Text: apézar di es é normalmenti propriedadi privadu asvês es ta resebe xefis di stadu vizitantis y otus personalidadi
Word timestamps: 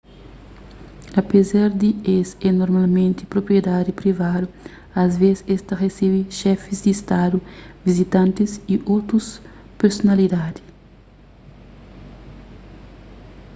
apézar 1.21 1.69
di 1.81 1.89
es 2.17 2.29
é 2.47 2.49
normalmenti 2.61 3.23
propriedadi 3.33 3.91
privadu 4.01 4.47
asvês 5.03 5.39
es 5.53 5.61
ta 5.67 5.75
resebe 5.83 6.21
xefis 6.39 6.79
di 6.85 6.93
stadu 7.01 7.37
vizitantis 7.87 8.51
y 8.73 8.75
otus 8.97 9.25
personalidadi 9.79 10.61